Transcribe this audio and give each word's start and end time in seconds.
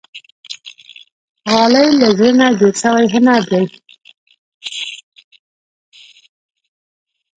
غالۍ 1.51 1.87
له 2.01 2.07
زړه 2.17 2.31
نه 2.39 2.47
جوړ 2.59 2.73
شوی 2.81 3.05
هنر 3.13 3.41
دی. 3.51 3.65